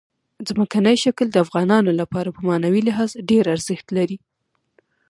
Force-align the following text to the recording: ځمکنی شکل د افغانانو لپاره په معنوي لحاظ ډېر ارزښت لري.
ځمکنی 0.47 0.95
شکل 1.03 1.27
د 1.31 1.37
افغانانو 1.45 1.91
لپاره 2.01 2.29
په 2.35 2.41
معنوي 2.49 2.81
لحاظ 2.87 3.09
ډېر 3.29 3.43
ارزښت 3.55 3.87
لري. 3.97 4.17